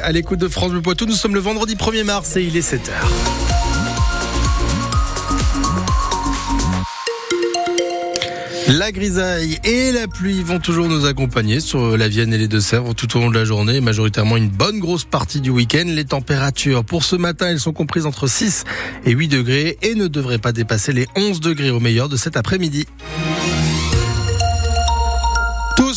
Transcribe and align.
À 0.00 0.12
l'écoute 0.12 0.38
de 0.38 0.46
France 0.46 0.70
Bleu 0.70 0.80
Poitou, 0.80 1.04
nous 1.04 1.16
sommes 1.16 1.34
le 1.34 1.40
vendredi 1.40 1.74
1er 1.74 2.04
mars 2.04 2.36
et 2.36 2.44
il 2.44 2.56
est 2.56 2.60
7h. 2.60 2.92
La 8.68 8.92
grisaille 8.92 9.58
et 9.64 9.90
la 9.90 10.06
pluie 10.06 10.44
vont 10.44 10.60
toujours 10.60 10.86
nous 10.86 11.06
accompagner 11.06 11.58
sur 11.58 11.96
la 11.96 12.06
Vienne 12.06 12.32
et 12.32 12.38
les 12.38 12.46
Deux-Sèvres 12.46 12.94
tout 12.94 13.16
au 13.16 13.20
long 13.20 13.30
de 13.30 13.34
la 13.34 13.44
journée, 13.44 13.80
majoritairement 13.80 14.36
une 14.36 14.48
bonne 14.48 14.78
grosse 14.78 15.02
partie 15.02 15.40
du 15.40 15.50
week-end. 15.50 15.86
Les 15.86 16.04
températures 16.04 16.84
pour 16.84 17.02
ce 17.02 17.16
matin, 17.16 17.48
elles 17.48 17.58
sont 17.58 17.72
comprises 17.72 18.06
entre 18.06 18.28
6 18.28 18.62
et 19.06 19.10
8 19.10 19.26
degrés 19.26 19.76
et 19.82 19.96
ne 19.96 20.06
devraient 20.06 20.38
pas 20.38 20.52
dépasser 20.52 20.92
les 20.92 21.08
11 21.16 21.40
degrés 21.40 21.70
au 21.70 21.80
meilleur 21.80 22.08
de 22.08 22.16
cet 22.16 22.36
après-midi 22.36 22.86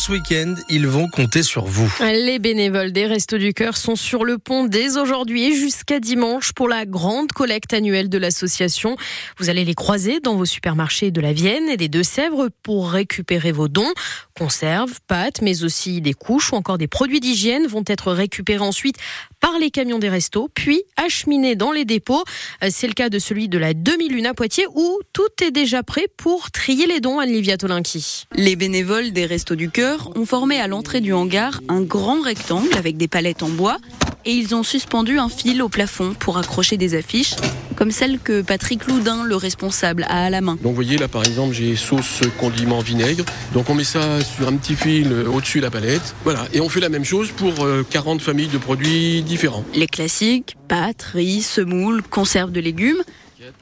ce 0.04 0.12
week-end, 0.12 0.54
ils 0.68 0.86
vont 0.86 1.08
compter 1.08 1.42
sur 1.42 1.64
vous. 1.64 1.90
Les 2.00 2.38
bénévoles 2.38 2.92
des 2.92 3.06
Restos 3.06 3.38
du 3.38 3.54
Cœur 3.54 3.74
sont 3.78 3.96
sur 3.96 4.26
le 4.26 4.36
pont 4.36 4.64
dès 4.64 4.98
aujourd'hui 4.98 5.44
et 5.44 5.54
jusqu'à 5.54 5.98
dimanche 5.98 6.52
pour 6.52 6.68
la 6.68 6.84
grande 6.84 7.32
collecte 7.32 7.72
annuelle 7.72 8.10
de 8.10 8.18
l'association. 8.18 8.96
Vous 9.38 9.48
allez 9.48 9.64
les 9.64 9.74
croiser 9.74 10.20
dans 10.20 10.36
vos 10.36 10.44
supermarchés 10.44 11.10
de 11.10 11.22
la 11.22 11.32
Vienne 11.32 11.70
et 11.70 11.78
des 11.78 11.88
Deux-Sèvres 11.88 12.50
pour 12.62 12.90
récupérer 12.90 13.50
vos 13.50 13.68
dons. 13.68 13.94
Conserves, 14.36 15.00
pâtes, 15.06 15.40
mais 15.40 15.64
aussi 15.64 16.02
des 16.02 16.12
couches 16.12 16.52
ou 16.52 16.56
encore 16.56 16.76
des 16.76 16.88
produits 16.88 17.20
d'hygiène 17.20 17.66
vont 17.66 17.84
être 17.86 18.12
récupérés 18.12 18.62
ensuite 18.62 18.96
par 19.40 19.58
les 19.58 19.70
camions 19.70 19.98
des 19.98 20.08
restos, 20.10 20.50
puis 20.54 20.82
acheminés 20.96 21.54
dans 21.54 21.72
les 21.72 21.84
dépôts. 21.86 22.24
Euh, 22.62 22.68
c'est 22.70 22.88
le 22.88 22.94
cas 22.94 23.08
de 23.08 23.18
celui 23.18 23.48
de 23.48 23.58
la 23.58 23.72
demi-lune 23.72 24.26
à 24.26 24.34
Poitiers 24.34 24.66
où 24.74 25.00
tout 25.14 25.22
est 25.42 25.50
déjà 25.50 25.82
prêt 25.82 26.08
pour 26.16 26.50
trier 26.50 26.86
les 26.86 27.00
dons, 27.00 27.18
Anne-Livia 27.20 27.56
Tolinki. 27.56 28.24
Les 28.34 28.56
bénévoles 28.56 29.12
des 29.12 29.24
Restos 29.24 29.54
du 29.54 29.70
Cœur 29.70 29.93
ont 30.14 30.26
formé 30.26 30.60
à 30.60 30.68
l'entrée 30.68 31.00
du 31.00 31.12
hangar 31.12 31.60
un 31.68 31.82
grand 31.82 32.20
rectangle 32.20 32.76
avec 32.76 32.96
des 32.96 33.08
palettes 33.08 33.42
en 33.42 33.48
bois 33.48 33.78
et 34.24 34.32
ils 34.32 34.54
ont 34.54 34.62
suspendu 34.62 35.18
un 35.18 35.28
fil 35.28 35.62
au 35.62 35.68
plafond 35.68 36.14
pour 36.18 36.38
accrocher 36.38 36.76
des 36.76 36.94
affiches 36.94 37.34
comme 37.76 37.90
celle 37.90 38.18
que 38.20 38.40
Patrick 38.42 38.86
Loudin, 38.86 39.24
le 39.24 39.36
responsable, 39.36 40.04
a 40.08 40.26
à 40.26 40.30
la 40.30 40.40
main. 40.40 40.52
Donc 40.54 40.70
vous 40.70 40.74
voyez 40.74 40.96
là 40.96 41.08
par 41.08 41.24
exemple 41.24 41.54
j'ai 41.54 41.74
sauce 41.76 42.20
condiment 42.38 42.78
vinaigre. 42.78 43.24
Donc 43.52 43.68
on 43.68 43.74
met 43.74 43.84
ça 43.84 44.20
sur 44.22 44.46
un 44.48 44.56
petit 44.56 44.76
fil 44.76 45.12
au-dessus 45.12 45.58
de 45.58 45.64
la 45.64 45.70
palette. 45.70 46.14
Voilà, 46.24 46.44
et 46.52 46.60
on 46.60 46.68
fait 46.68 46.80
la 46.80 46.88
même 46.88 47.04
chose 47.04 47.30
pour 47.32 47.66
40 47.90 48.20
euh, 48.20 48.24
familles 48.24 48.48
de 48.48 48.58
produits 48.58 49.22
différents. 49.22 49.64
Les 49.74 49.86
classiques, 49.86 50.56
pâtes, 50.68 51.02
riz, 51.02 51.42
semoule, 51.42 52.02
conserves 52.02 52.52
de 52.52 52.60
légumes 52.60 53.02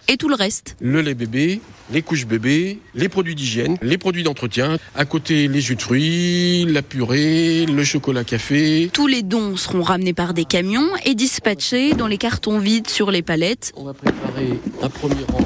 et 0.09 0.17
tout 0.17 0.29
le 0.29 0.35
reste. 0.35 0.77
Le 0.81 1.01
lait 1.01 1.15
bébé, 1.15 1.61
les 1.93 2.03
couches 2.03 2.27
bébés, 2.27 2.79
les 2.95 3.09
produits 3.09 3.35
d'hygiène, 3.35 3.77
les 3.83 3.99
produits 3.99 4.23
d'entretien, 4.23 4.79
à 4.95 5.05
côté 5.05 5.49
les 5.49 5.61
jus 5.61 5.77
de 5.77 5.83
fruits, 5.83 6.65
la 6.69 6.83
purée, 6.83 7.67
le 7.67 7.85
chocolat 7.85 8.25
café. 8.25 8.91
Tous 8.93 9.07
les 9.07 9.23
dons 9.23 9.57
seront 9.57 9.83
ramenés 9.83 10.15
par 10.15 10.35
des 10.35 10.45
camions 10.45 10.89
et 11.05 11.15
dispatchés 11.15 11.95
dans 11.95 12.07
les 12.07 12.19
cartons 12.19 12.59
vides 12.59 12.89
sur 12.89 13.11
les 13.11 13.23
palettes. 13.23 13.73
On 13.77 13.85
va 13.85 13.95
préparer 13.95 14.59
un 14.83 14.89
premier 14.89 15.25
rang 15.29 15.45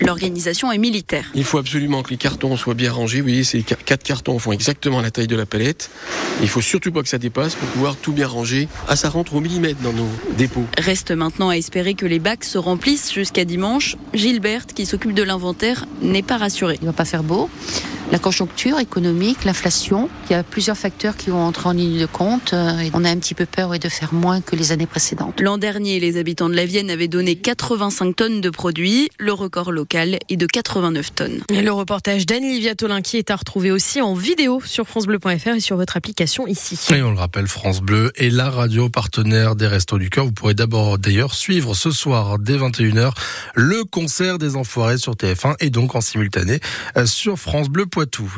L'organisation 0.00 0.72
est 0.72 0.78
militaire. 0.78 1.30
Il 1.34 1.44
faut 1.44 1.58
absolument 1.58 2.02
que 2.02 2.10
les 2.10 2.16
cartons 2.16 2.56
soient 2.56 2.74
bien 2.74 2.92
rangés. 2.92 3.20
Vous 3.20 3.28
voyez, 3.28 3.44
ces 3.44 3.62
quatre 3.62 4.02
cartons 4.02 4.38
font 4.38 4.52
exactement 4.52 5.00
la 5.00 5.10
taille 5.10 5.26
de 5.26 5.36
la 5.36 5.46
palette. 5.46 5.90
Il 6.42 6.48
faut 6.48 6.60
surtout 6.60 6.92
pas 6.92 7.02
que 7.02 7.08
ça 7.08 7.18
dépasse 7.18 7.54
pour 7.54 7.68
pouvoir 7.68 7.96
tout 7.96 8.12
bien 8.12 8.26
ranger. 8.26 8.68
Ah, 8.88 8.96
ça 8.96 9.08
rentre 9.08 9.34
au 9.34 9.40
millimètre 9.40 9.80
dans 9.80 9.92
nos 9.92 10.08
dépôts. 10.36 10.64
Reste 10.78 11.12
maintenant 11.12 11.48
à 11.48 11.56
espérer 11.56 11.94
que 11.94 12.06
les 12.06 12.18
bacs 12.18 12.44
se 12.44 12.58
remplissent 12.58 13.12
jusqu'à 13.12 13.41
dimanche. 13.44 13.96
Gilberte, 14.14 14.72
qui 14.72 14.86
s'occupe 14.86 15.14
de 15.14 15.22
l'inventaire, 15.22 15.86
n'est 16.00 16.22
pas 16.22 16.36
rassurée. 16.36 16.78
Il 16.80 16.86
va 16.86 16.92
pas 16.92 17.04
faire 17.04 17.22
beau 17.22 17.48
la 18.12 18.18
conjoncture 18.18 18.78
économique, 18.78 19.44
l'inflation. 19.44 20.10
Il 20.28 20.34
y 20.34 20.36
a 20.36 20.42
plusieurs 20.42 20.76
facteurs 20.76 21.16
qui 21.16 21.30
vont 21.30 21.42
entrer 21.42 21.70
en 21.70 21.72
ligne 21.72 21.98
de 21.98 22.04
compte. 22.04 22.52
Euh, 22.52 22.90
on 22.92 23.04
a 23.06 23.08
un 23.10 23.16
petit 23.16 23.32
peu 23.32 23.46
peur 23.46 23.70
de 23.78 23.88
faire 23.88 24.12
moins 24.12 24.42
que 24.42 24.54
les 24.54 24.70
années 24.70 24.86
précédentes. 24.86 25.40
L'an 25.40 25.56
dernier, 25.56 25.98
les 25.98 26.18
habitants 26.18 26.50
de 26.50 26.54
la 26.54 26.66
Vienne 26.66 26.90
avaient 26.90 27.08
donné 27.08 27.36
85 27.36 28.14
tonnes 28.14 28.40
de 28.42 28.50
produits. 28.50 29.08
Le 29.18 29.32
record 29.32 29.72
local 29.72 30.18
est 30.28 30.36
de 30.36 30.44
89 30.44 31.14
tonnes. 31.14 31.40
Et 31.48 31.62
le 31.62 31.72
reportage 31.72 32.26
d'Anne-Livia 32.26 32.74
qui 33.02 33.16
est 33.16 33.30
à 33.30 33.36
retrouver 33.36 33.70
aussi 33.70 34.02
en 34.02 34.14
vidéo 34.14 34.60
sur 34.62 34.86
francebleu.fr 34.86 35.48
et 35.48 35.60
sur 35.60 35.76
votre 35.76 35.96
application 35.96 36.46
ici. 36.46 36.78
Et 36.92 37.02
on 37.02 37.12
le 37.12 37.18
rappelle, 37.18 37.46
France 37.46 37.80
Bleu 37.80 38.12
est 38.16 38.28
la 38.28 38.50
radio 38.50 38.90
partenaire 38.90 39.56
des 39.56 39.66
Restos 39.66 39.98
du 39.98 40.10
Cœur. 40.10 40.26
Vous 40.26 40.32
pourrez 40.32 40.54
d'abord 40.54 40.98
d'ailleurs 40.98 41.34
suivre 41.34 41.74
ce 41.74 41.90
soir 41.90 42.38
dès 42.38 42.58
21h 42.58 43.12
le 43.54 43.84
concert 43.84 44.36
des 44.36 44.56
Enfoirés 44.56 44.98
sur 44.98 45.14
TF1 45.14 45.54
et 45.60 45.70
donc 45.70 45.94
en 45.94 46.02
simultané 46.02 46.60
euh, 46.96 47.06
sur 47.06 47.38
France 47.38 47.68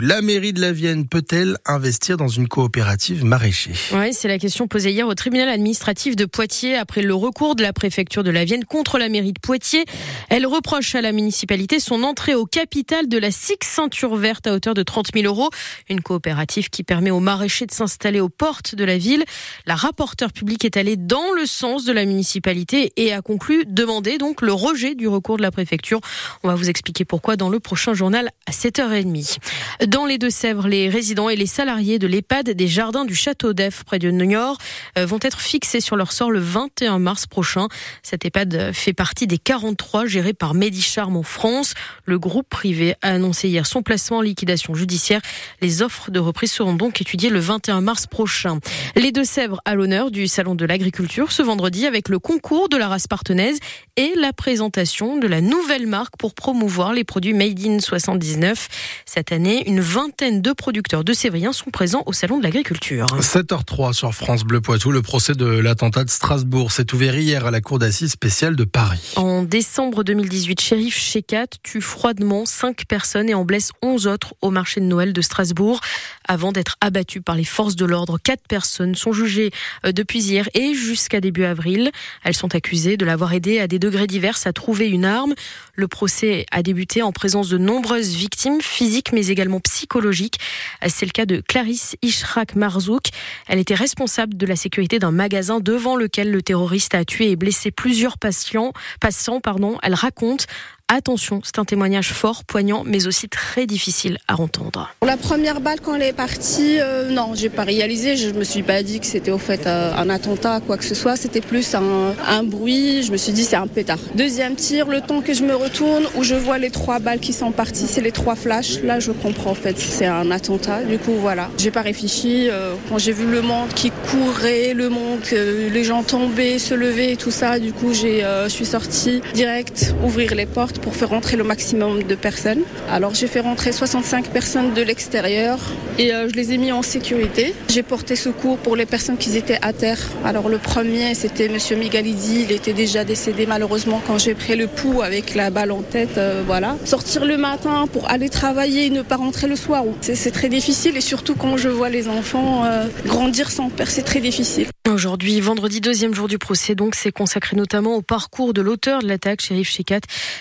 La 0.01 0.21
mairie 0.21 0.53
de 0.53 0.61
la 0.61 0.73
Vienne 0.73 1.07
peut-elle 1.07 1.57
investir 1.65 2.17
dans 2.17 2.29
une 2.29 2.49
coopérative 2.49 3.25
maraîcher 3.25 3.73
Oui, 3.93 4.13
c'est 4.13 4.29
la 4.29 4.39
question 4.39 4.67
posée 4.67 4.91
hier 4.91 5.07
au 5.07 5.15
tribunal 5.15 5.49
administratif 5.49 6.17
de 6.17 6.25
Poitiers 6.25 6.77
après 6.77 7.03
le 7.03 7.15
recours 7.15 7.55
de 7.55 7.63
la 7.63 7.73
préfecture 7.73 8.23
de 8.23 8.31
la 8.31 8.45
Vienne 8.45 8.65
contre 8.65 8.99
la 8.99 9.09
mairie 9.09 9.33
de 9.33 9.41
Poitiers. 9.41 9.85
Elle 10.29 10.47
reproche 10.47 10.95
à 10.95 11.01
la 11.01 11.13
municipalité 11.13 11.81
son 11.81 12.03
entrée 12.03 12.35
au 12.35 12.47
capital 12.47 13.09
de 13.09 13.17
la 13.17 13.31
SIX 13.31 13.67
Ceinture 13.67 14.17
Verte 14.17 14.47
à 14.47 14.55
hauteur 14.55 14.75
de 14.75 14.83
30 14.83 15.09
000 15.15 15.27
euros. 15.27 15.51
Une 15.89 16.03
coopérative 16.03 16.69
qui 16.69 16.83
permet 16.83 17.11
aux 17.11 17.21
maraîchers 17.21 17.67
de 17.67 17.73
s'installer 17.73 18.21
aux 18.21 18.29
portes 18.29 18.75
de 18.75 18.85
la 18.85 18.99
ville. 18.99 19.25
La 19.67 19.77
rapporteure 19.77 20.33
publique 20.33 20.65
est 20.65 20.77
allée 20.77 20.97
dans 20.97 21.33
le 21.37 21.47
sens 21.47 21.85
de 21.85 21.93
la 21.93 22.05
municipalité 22.05 22.93
et 22.97 23.13
a 23.13 23.23
conclu 23.23 23.65
demander 23.67 24.19
donc 24.19 24.43
le 24.43 24.53
rejet 24.53 24.95
du 24.95 25.09
recours 25.09 25.37
de 25.37 25.43
la 25.43 25.51
préfecture. 25.51 26.01
On 26.43 26.49
va 26.49 26.55
vous 26.55 26.69
expliquer 26.69 27.05
pourquoi 27.05 27.37
dans 27.37 27.49
le 27.49 27.61
prochain 27.61 27.95
journal 27.95 28.31
à 28.47 28.53
7h30. 28.53 29.39
Dans 29.87 30.07
les 30.07 30.19
Deux-Sèvres, 30.19 30.69
les 30.69 30.89
résidents 30.89 31.29
et 31.29 31.37
les 31.37 31.47
salariés 31.47 31.99
de 31.99 32.07
l'EHPAD 32.07 32.51
des 32.51 32.69
Jardins 32.69 33.05
du 33.05 33.15
Château 33.15 33.53
d'Eff 33.53 33.85
près 33.85 33.99
de 33.99 34.11
Niort 34.11 34.59
euh, 34.99 35.07
vont 35.07 35.19
être 35.23 35.41
fixés 35.41 35.81
sur 35.81 35.97
leur 35.97 36.13
sort 36.13 36.31
le 36.31 36.41
21 36.41 36.99
mars 36.99 37.27
prochain. 37.27 37.69
Cet 38.03 38.25
EHPAD 38.25 38.73
fait 38.73 38.93
partie 38.93 39.27
des 39.27 39.39
43 39.39 40.07
gérés 40.07 40.33
par 40.33 40.55
Medicharm 40.55 41.17
en 41.17 41.23
France. 41.23 41.75
Le 42.05 42.19
groupe 42.19 42.49
privé 42.49 42.95
a 43.03 43.11
annoncé 43.11 43.49
hier 43.49 43.67
son 43.67 43.83
placement 43.83 44.19
en 44.19 44.23
liquidation 44.23 44.75
judiciaire. 44.75 45.21
Les 45.61 45.83
offres 45.83 46.11
de 46.11 46.19
reprise 46.19 46.53
seront 46.53 46.75
donc 46.75 47.01
étudiées 47.01 47.31
le 47.31 47.41
21 47.41 47.81
mars 47.81 48.07
prochain. 48.07 48.59
Les 48.97 49.13
Deux-Sèvres 49.13 49.61
à 49.65 49.75
l'honneur 49.75 50.11
du 50.11 50.29
Salon 50.29 50.55
de 50.55 50.65
l'Agriculture 50.65 51.33
ce 51.33 51.43
vendredi 51.43 51.87
avec 51.87 52.09
le 52.09 52.19
concours 52.19 52.69
de 52.69 52.77
la 52.77 52.89
race 52.89 53.07
partenaise 53.07 53.59
et 53.97 54.13
la 54.17 54.33
présentation 54.33 55.19
de 55.19 55.27
la 55.27 55.41
nouvelle 55.41 55.87
marque 55.87 56.17
pour 56.17 56.35
promouvoir 56.35 56.93
les 56.93 57.05
produits 57.05 57.33
Made 57.35 57.61
in 57.65 57.79
79. 57.79 58.69
Cette 59.05 59.33
année, 59.33 59.44
une 59.45 59.81
vingtaine 59.81 60.41
de 60.41 60.53
producteurs 60.53 61.05
de 61.05 61.13
Sévrien 61.13 61.53
sont 61.53 61.71
présents 61.71 62.03
au 62.07 62.13
Salon 62.13 62.39
de 62.39 62.45
l'Agriculture. 62.45 63.07
7h03 63.21 63.93
sur 63.93 64.15
France 64.15 64.45
Bleu 64.45 64.61
Poitou. 64.61 64.91
Le 64.91 65.03
procès 65.03 65.35
de 65.35 65.45
l'attentat 65.45 66.05
de 66.05 66.11
Strasbourg 66.11 66.73
s'est 66.73 66.95
ouvert 66.95 67.17
hier 67.19 67.45
à 67.45 67.51
la 67.51 67.61
Cour 67.61 67.79
d'assises 67.79 68.13
spéciale 68.13 68.57
de 68.57 68.65
Paris. 68.65 69.13
En 69.17 69.43
décembre 69.43 70.03
2018, 70.03 70.61
shérif 70.61 70.97
Shekat 70.97 71.47
tue 71.63 71.81
froidement 71.81 72.47
5 72.47 72.87
personnes 72.87 73.29
et 73.29 73.35
en 73.35 73.45
blesse 73.45 73.73
11 73.83 74.07
autres 74.07 74.35
au 74.41 74.51
marché 74.51 74.81
de 74.81 74.87
Noël 74.87 75.13
de 75.13 75.21
Strasbourg. 75.21 75.81
Avant 76.27 76.53
d'être 76.53 76.77
abattu 76.81 77.21
par 77.21 77.37
les 77.37 77.45
forces 77.45 77.77
de 77.77 77.85
l'ordre, 77.85 78.19
4 78.23 78.41
personnes 78.49 78.95
sont 78.95 79.13
jugées 79.13 79.51
euh, 79.85 79.93
depuis 79.93 80.21
hier 80.21 80.49
et 80.55 80.75
jusqu'à 80.75 81.21
début 81.21 81.45
avril. 81.45 81.91
Elles 82.25 82.37
sont 82.37 82.55
accusées 82.55 82.97
de 82.97 83.05
l'avoir 83.05 83.33
aidé 83.35 83.61
à 83.61 83.67
des 83.67 83.79
degrés 83.79 84.07
divers 84.07 84.39
à 84.47 84.53
trouver 84.53 84.89
une 84.89 85.05
arme. 85.05 85.35
Le 85.75 85.89
procès 85.89 86.47
a 86.51 86.63
débuté 86.63 87.03
en 87.03 87.13
présence 87.13 87.49
de 87.49 87.59
nombreuses 87.59 88.15
victimes 88.15 88.61
physiques 88.61 89.13
mais 89.13 89.24
également 89.31 89.61
psychologique. 89.61 90.39
C'est 90.87 91.07
le 91.07 91.13
cas 91.13 91.27
de 91.27 91.41
Clarisse 91.41 91.97
Ishrak 92.03 92.57
Marzouk. 92.57 93.09
Elle 93.47 93.59
était 93.59 93.75
responsable 93.75 94.37
de 94.37 94.47
la 94.47 94.57
sécurité 94.57 94.99
d'un 94.99 95.11
magasin 95.11 95.61
devant 95.61 95.97
lequel 95.97 96.31
le 96.31 96.43
terroriste 96.43 96.95
a 96.95 97.05
tué 97.05 97.31
et 97.31 97.37
blessé 97.37 97.71
plusieurs 97.71 98.19
patients, 98.19 98.73
passants. 99.01 99.41
Pardon. 99.41 99.79
Elle 99.83 99.95
raconte 99.95 100.47
Attention, 100.93 101.41
c'est 101.43 101.59
un 101.59 101.65
témoignage 101.65 102.13
fort, 102.13 102.45
poignant, 102.45 102.83
mais 102.85 103.07
aussi 103.07 103.27
très 103.27 103.65
difficile 103.65 104.19
à 104.29 104.39
entendre. 104.39 104.91
La 105.03 105.17
première 105.17 105.63
balle, 105.63 105.81
quand 105.81 105.95
elle 105.95 106.03
est 106.03 106.13
partie, 106.13 106.79
euh, 106.79 107.09
non, 107.09 107.31
j'ai 107.35 107.49
pas 107.49 107.65
réalisé. 107.65 108.19
Je 108.19 108.29
me 108.29 108.45
suis 108.45 108.63
pas 108.63 108.83
dit 108.83 109.01
que 109.01 109.07
c'était 109.07 109.31
au 109.31 109.39
fait 109.39 109.67
euh, 109.67 109.95
un 109.97 110.11
attentat, 110.11 110.61
quoi 110.61 110.77
que 110.77 110.85
ce 110.85 110.95
soit. 110.95 111.17
C'était 111.17 111.41
plus 111.41 111.75
un, 111.75 112.43
bruit. 112.43 113.03
Je 113.03 113.13
me 113.13 113.17
suis 113.17 113.33
dit 113.33 113.45
c'est 113.45 113.57
un 113.57 113.67
pétard. 113.67 113.99
Deuxième 114.15 114.57
tir, 114.57 114.87
le 114.87 115.01
temps 115.01 115.23
que 115.23 115.33
je 115.33 115.43
me 115.43 115.57
retourne, 115.57 116.05
où 116.17 116.23
je 116.23 116.35
vois 116.35 116.59
les 116.59 116.71
trois 116.71 116.99
balles 116.99 117.19
qui 117.19 117.33
sont 117.33 117.51
parties, 117.51 117.87
c'est 117.87 118.03
les 118.03 118.13
trois 118.13 118.37
flashs. 118.37 118.83
Là, 118.83 119.01
je 119.01 119.11
comprends 119.11 119.53
en 119.53 119.55
fait, 119.55 119.79
c'est 119.79 120.07
un 120.07 120.31
attentat. 120.31 120.83
Du 120.83 120.99
coup, 120.99 121.15
voilà. 121.19 121.49
J'ai 121.57 121.71
pas 121.71 121.83
réfléchi. 121.83 122.51
Euh, 122.51 122.75
quand 122.91 122.99
j'ai 122.99 123.13
vu 123.13 123.27
le 123.27 123.41
monde 123.41 123.71
qui 123.75 123.91
courait, 124.11 124.75
le 124.75 124.91
monde, 124.91 125.21
les 125.33 125.85
gens 125.85 126.03
tombaient, 126.03 126.59
se 126.59 126.75
levaient 126.75 127.13
et 127.13 127.17
tout 127.17 127.31
ça, 127.31 127.59
du 127.59 127.73
coup, 127.73 127.95
je 127.95 128.49
suis 128.49 128.67
sortie 128.67 129.23
direct, 129.33 129.95
ouvrir 130.05 130.35
les 130.35 130.45
portes 130.45 130.74
pour 130.81 130.95
faire 130.97 131.11
rentrer 131.11 131.37
le 131.37 131.45
maximum 131.45 132.03
de 132.03 132.15
personnes. 132.15 132.63
Alors 132.91 133.15
j'ai 133.15 133.27
fait 133.27 133.41
rentrer 133.41 133.73
65 133.73 134.29
personnes 134.29 134.75
de 134.75 134.83
l'extérieur 134.83 135.59
et 135.99 136.13
euh, 136.13 136.29
je 136.29 136.35
les 136.35 136.53
ai 136.53 136.59
mis 136.59 136.73
en 136.73 136.83
sécurité. 136.83 137.55
J'ai 137.69 137.83
porté 137.83 138.17
secours 138.17 138.59
pour 138.59 138.77
les 138.77 138.87
personnes 138.87 139.17
qui 139.17 139.37
étaient 139.37 139.59
à 139.63 139.73
terre. 139.73 139.99
Alors 140.25 140.49
le 140.49 140.59
premier 140.59 141.15
c'était 141.15 141.49
Monsieur 141.49 141.77
Migalidi, 141.77 142.47
il 142.49 142.53
était 142.53 142.73
déjà 142.73 143.05
décédé 143.05 143.47
malheureusement 143.47 144.01
quand 144.07 144.19
j'ai 144.19 144.35
pris 144.35 144.57
le 144.57 144.67
pouls 144.67 145.03
avec 145.03 145.35
la 145.35 145.51
balle 145.51 145.73
en 145.73 145.83
tête. 145.83 146.19
Euh, 146.19 146.43
voilà. 146.47 146.77
Sortir 146.85 147.25
le 147.25 147.37
matin 147.37 147.87
pour 147.93 148.11
aller 148.11 148.29
travailler 148.29 148.87
et 148.87 148.91
ne 148.91 149.03
pas 149.03 149.17
rentrer 149.17 149.47
le 149.47 149.57
soir, 149.57 149.85
c'est 150.01 150.31
très 150.31 150.49
difficile 150.49 150.97
et 150.97 151.01
surtout 151.01 151.35
quand 151.35 151.57
je 151.57 151.69
vois 151.69 151.89
les 151.89 152.09
enfants 152.09 152.65
euh, 152.65 152.87
grandir 153.07 153.51
sans 153.51 153.69
père, 153.71 153.91
c'est 153.91 154.03
très 154.03 154.21
difficile. 154.21 154.67
Aujourd'hui, 154.87 155.41
vendredi, 155.41 155.81
deuxième 155.81 156.15
jour 156.15 156.29
du 156.29 156.37
procès, 156.37 156.75
donc, 156.75 156.95
c'est 156.95 157.11
consacré 157.11 157.57
notamment 157.57 157.97
au 157.97 158.03
parcours 158.03 158.53
de 158.53 158.61
l'auteur 158.61 159.01
de 159.01 159.09
l'attaque, 159.09 159.41
Shérif 159.41 159.71
Shekat, 159.71 160.01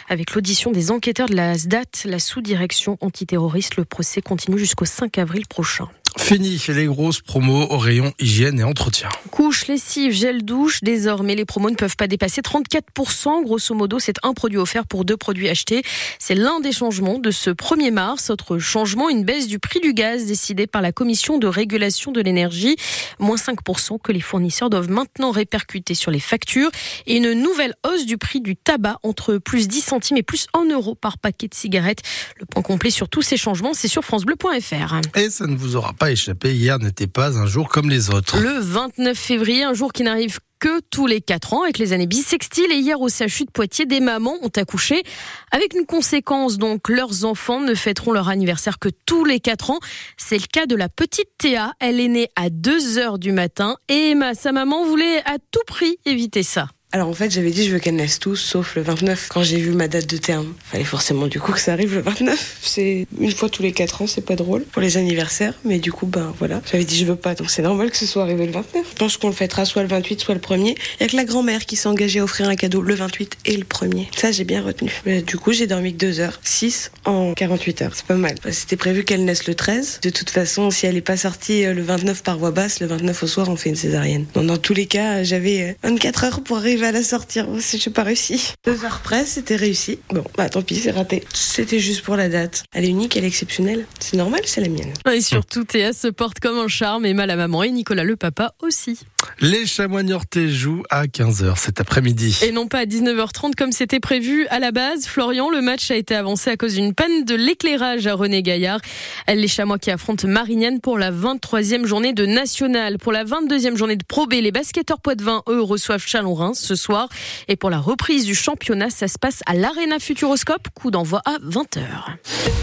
avec 0.09 0.33
l'audition 0.33 0.71
des 0.71 0.91
enquêteurs 0.91 1.29
de 1.29 1.35
la 1.35 1.57
SDAT, 1.57 2.03
la 2.03 2.19
sous-direction 2.19 2.97
antiterroriste. 2.99 3.77
Le 3.77 3.85
procès 3.85 4.21
continue 4.21 4.59
jusqu'au 4.59 4.83
5 4.83 5.17
avril 5.17 5.47
prochain. 5.47 5.87
Fini 6.18 6.62
les 6.69 6.86
grosses 6.86 7.21
promos 7.21 7.68
au 7.69 7.77
rayon 7.77 8.13
hygiène 8.19 8.60
et 8.60 8.63
entretien. 8.63 9.10
Couche, 9.31 9.68
lessive, 9.68 10.13
gel 10.13 10.44
douche. 10.45 10.80
Désormais, 10.81 11.36
les 11.36 11.44
promos 11.44 11.69
ne 11.69 11.75
peuvent 11.75 11.95
pas 11.95 12.07
dépasser 12.07 12.42
34%. 12.42 13.44
Grosso 13.44 13.75
modo, 13.75 14.00
c'est 14.00 14.15
un 14.24 14.33
produit 14.33 14.57
offert 14.57 14.86
pour 14.86 15.06
deux 15.06 15.18
produits 15.18 15.50
achetés. 15.50 15.83
C'est 16.19 16.36
l'un 16.36 16.60
des 16.60 16.71
changements 16.71 17.19
de 17.19 17.31
ce 17.31 17.50
1er 17.50 17.92
mars. 17.92 18.30
Autre 18.30 18.60
changement, 18.60 19.10
une 19.10 19.25
baisse 19.25 19.48
du 19.48 19.60
prix 19.60 19.80
du 19.80 19.94
gaz 19.94 20.25
décidée 20.25 20.68
par 20.68 20.81
la 20.81 20.92
Commission 20.92 21.38
de 21.38 21.48
régulation 21.48 22.12
de 22.12 22.21
l'énergie. 22.21 22.75
Moins 23.19 23.36
5% 23.36 24.00
que 24.01 24.12
les 24.12 24.21
fournisseurs 24.21 24.69
doivent 24.69 24.89
maintenant 24.89 25.31
répercuter 25.31 25.95
sur 25.95 26.12
les 26.12 26.19
factures. 26.19 26.69
Et 27.06 27.18
une 27.18 27.33
nouvelle 27.33 27.74
hausse 27.86 28.06
du 28.06 28.18
prix 28.18 28.39
du 28.39 28.56
tabac 28.56 29.00
entre 29.04 29.38
plus 29.38 29.68
10 29.68 29.81
centimes 29.81 30.18
et 30.18 30.24
plus 30.24 30.48
1 30.54 30.69
euro 30.69 30.95
par 30.95 31.18
paquet 31.18 31.48
de 31.48 31.56
cigarettes. 31.56 32.01
Le 32.39 32.45
point 32.45 32.62
complet 32.62 32.92
sur 32.92 33.10
tous 33.10 33.24
ces 33.24 33.38
changements, 33.38 33.74
c'est 33.74 33.88
sur 33.88 34.04
francebleu.fr. 34.04 35.01
Et 35.15 35.30
ça 35.30 35.48
ne 35.48 35.56
vous 35.56 35.75
aura 35.75 35.94
pas 35.94 36.02
échappé. 36.11 36.53
Hier 36.53 36.79
n'était 36.79 37.07
pas 37.07 37.38
un 37.38 37.45
jour 37.45 37.69
comme 37.69 37.89
les 37.89 38.09
autres. 38.09 38.39
Le 38.39 38.59
29 38.59 39.17
février, 39.17 39.63
un 39.63 39.73
jour 39.73 39.94
qui 39.94 40.03
n'arrive 40.03 40.39
que 40.59 40.79
tous 40.89 41.07
les 41.07 41.19
4 41.19 41.53
ans 41.55 41.63
avec 41.63 41.77
les 41.77 41.91
années 41.91 42.07
bissextiles. 42.07 42.71
Et 42.71 42.77
hier 42.77 43.01
au 43.01 43.09
CHU 43.09 43.44
de 43.44 43.51
Poitiers, 43.51 43.85
des 43.85 44.00
mamans 44.00 44.38
ont 44.41 44.51
accouché 44.55 45.03
avec 45.51 45.73
une 45.73 45.85
conséquence. 45.85 46.57
Donc, 46.57 46.88
leurs 46.88 47.25
enfants 47.25 47.59
ne 47.59 47.75
fêteront 47.75 48.13
leur 48.13 48.29
anniversaire 48.29 48.79
que 48.79 48.88
tous 49.05 49.25
les 49.25 49.41
4 49.41 49.71
ans. 49.71 49.79
C'est 50.15 50.38
le 50.38 50.47
cas 50.51 50.65
de 50.65 50.75
la 50.75 50.88
petite 50.88 51.29
Théa. 51.38 51.73
Elle 51.79 52.00
est 52.00 52.07
née 52.07 52.29
à 52.38 52.50
2 52.50 52.97
heures 52.97 53.19
du 53.19 53.33
matin 53.33 53.75
et 53.89 54.11
Emma, 54.11 54.35
sa 54.35 54.53
maman, 54.53 54.85
voulait 54.85 55.19
à 55.25 55.38
tout 55.51 55.63
prix 55.67 55.97
éviter 56.05 56.44
ça. 56.44 56.69
Alors 56.95 57.07
en 57.07 57.13
fait, 57.13 57.31
j'avais 57.31 57.49
dit 57.49 57.65
je 57.65 57.71
veux 57.71 57.79
qu'elle 57.79 57.95
naisse 57.95 58.19
tous, 58.19 58.35
sauf 58.35 58.75
le 58.75 58.83
29. 58.83 59.29
Quand 59.29 59.41
j'ai 59.41 59.57
vu 59.57 59.71
ma 59.71 59.87
date 59.87 60.05
de 60.05 60.17
terme, 60.17 60.53
fallait 60.63 60.83
forcément 60.83 61.25
du 61.25 61.39
coup 61.39 61.51
que 61.51 61.59
ça 61.59 61.73
arrive 61.73 61.95
le 61.95 62.01
29. 62.01 62.59
C'est 62.61 63.07
une 63.19 63.31
fois 63.31 63.49
tous 63.49 63.63
les 63.63 63.71
4 63.71 64.03
ans, 64.03 64.07
c'est 64.07 64.23
pas 64.23 64.35
drôle 64.35 64.63
pour 64.65 64.79
les 64.79 64.97
anniversaires, 64.97 65.55
mais 65.65 65.79
du 65.79 65.91
coup, 65.91 66.05
ben 66.05 66.31
voilà, 66.37 66.61
j'avais 66.71 66.85
dit 66.85 66.95
je 66.95 67.05
veux 67.05 67.15
pas, 67.15 67.33
donc 67.33 67.49
c'est 67.49 67.63
normal 67.63 67.89
que 67.89 67.97
ce 67.97 68.05
soit 68.05 68.21
arrivé 68.21 68.45
le 68.45 68.51
29. 68.51 68.85
Je 68.91 68.95
pense 68.95 69.17
qu'on 69.17 69.29
le 69.29 69.33
fêtera 69.33 69.65
soit 69.65 69.81
le 69.81 69.87
28, 69.87 70.19
soit 70.19 70.35
le 70.35 70.39
1er. 70.39 70.75
Il 70.99 71.01
y 71.01 71.03
a 71.03 71.07
que 71.07 71.15
la 71.15 71.25
grand-mère 71.25 71.65
qui 71.65 71.77
s'est 71.77 71.89
engagée 71.89 72.19
à 72.19 72.25
offrir 72.25 72.47
un 72.47 72.55
cadeau 72.55 72.83
le 72.83 72.93
28 72.93 73.37
et 73.45 73.57
le 73.57 73.63
1er. 73.63 74.09
Ça, 74.15 74.31
j'ai 74.31 74.43
bien 74.43 74.61
retenu. 74.61 74.91
Mais 75.07 75.23
du 75.23 75.37
coup, 75.37 75.51
j'ai 75.51 75.65
dormi 75.65 75.93
que 75.93 75.97
2 75.97 76.19
heures, 76.19 76.39
6 76.43 76.91
en 77.05 77.33
48 77.33 77.81
heures. 77.81 77.91
C'est 77.95 78.05
pas 78.05 78.13
mal. 78.13 78.35
C'était 78.51 78.77
prévu 78.77 79.03
qu'elle 79.03 79.25
naisse 79.25 79.47
le 79.47 79.55
13. 79.55 80.01
De 80.03 80.11
toute 80.11 80.29
façon, 80.29 80.69
si 80.69 80.85
elle 80.85 80.95
est 80.95 81.01
pas 81.01 81.17
sortie 81.17 81.65
euh, 81.65 81.73
le 81.73 81.81
29 81.81 82.21
par 82.21 82.37
voie 82.37 82.51
basse, 82.51 82.81
le 82.81 82.85
29 82.85 83.23
au 83.23 83.27
soir, 83.27 83.49
on 83.49 83.55
fait 83.55 83.69
une 83.69 83.75
césarienne. 83.75 84.27
Donc, 84.35 84.45
dans 84.45 84.57
tous 84.57 84.75
les 84.75 84.85
cas, 84.85 85.23
j'avais 85.23 85.75
24 85.81 86.23
euh, 86.23 86.27
heures 86.27 86.41
pour 86.41 86.57
arriver 86.57 86.82
à 86.85 86.91
la 86.91 87.03
sortir 87.03 87.47
j'ai 87.77 87.89
pas 87.89 88.03
réussi. 88.03 88.53
Deux 88.65 88.85
heures 88.85 89.01
près, 89.03 89.25
c'était 89.25 89.56
réussi. 89.56 90.00
Bon, 90.09 90.24
bah 90.38 90.50
tant 90.50 90.62
pis, 90.62 90.75
c'est 90.75 90.91
raté. 90.91 91.24
C'était 91.33 91.80
juste 91.80 92.01
pour 92.03 92.15
la 92.15 92.30
date. 92.30 92.63
Elle 92.74 92.85
est 92.85 92.89
unique, 92.89 93.18
elle 93.18 93.24
est 93.24 93.27
exceptionnelle. 93.27 93.85
C'est 94.00 94.18
normal, 94.18 94.41
c'est 94.45 94.62
la 94.62 94.69
mienne. 94.69 94.94
Et 95.12 95.21
surtout, 95.21 95.63
Théa 95.63 95.94
se 95.94 96.07
porte 96.07 96.39
comme 96.39 96.57
un 96.57 96.68
charme, 96.68 97.06
Emma 97.06 97.25
la 97.25 97.35
maman 97.35 97.63
et 97.63 97.71
Nicolas 97.71 98.03
le 98.03 98.15
papa 98.15 98.53
aussi. 98.62 99.00
Les 99.39 99.65
chamois 99.65 100.03
niortais 100.03 100.49
jouent 100.49 100.83
à 100.89 101.05
15h 101.05 101.57
cet 101.57 101.81
après-midi. 101.81 102.39
Et 102.43 102.51
non 102.51 102.67
pas 102.67 102.79
à 102.79 102.85
19h30 102.85 103.55
comme 103.55 103.71
c'était 103.71 103.99
prévu 103.99 104.47
à 104.47 104.59
la 104.59 104.71
base. 104.71 105.05
Florian, 105.05 105.49
le 105.49 105.61
match 105.61 105.91
a 105.91 105.95
été 105.95 106.15
avancé 106.15 106.49
à 106.49 106.57
cause 106.57 106.75
d'une 106.75 106.93
panne 106.93 107.23
de 107.25 107.35
l'éclairage 107.35 108.07
à 108.07 108.13
René 108.13 108.41
Gaillard. 108.41 108.79
Les 109.27 109.47
chamois 109.47 109.79
qui 109.79 109.91
affrontent 109.91 110.27
Marignane 110.27 110.79
pour 110.79 110.97
la 110.97 111.11
23e 111.11 111.85
journée 111.85 112.13
de 112.13 112.25
National. 112.25 112.97
Pour 112.97 113.11
la 113.11 113.23
22e 113.25 113.75
journée 113.75 113.95
de 113.95 114.03
Pro 114.03 114.25
B, 114.25 114.33
les 114.33 114.51
basketteurs 114.51 114.99
Poitvin, 114.99 115.43
eux, 115.49 115.61
reçoivent 115.61 116.05
Chalon-Reims 116.05 116.59
ce 116.59 116.75
soir. 116.75 117.09
Et 117.47 117.55
pour 117.55 117.69
la 117.69 117.79
reprise 117.79 118.25
du 118.25 118.35
championnat, 118.35 118.89
ça 118.89 119.07
se 119.07 119.17
passe 119.17 119.41
à 119.45 119.53
l'Arena 119.53 119.99
Futuroscope, 119.99 120.67
coup 120.73 120.91
d'envoi 120.91 121.21
à 121.25 121.37
20h. 121.39 122.53